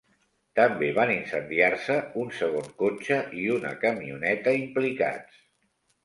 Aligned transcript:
També 0.59 0.87
van 0.99 1.09
incendiar-se 1.15 1.97
un 2.21 2.31
segon 2.37 2.71
cotxe 2.83 3.19
i 3.41 3.43
una 3.57 3.73
camioneta 3.83 4.55
implicats. 4.61 5.37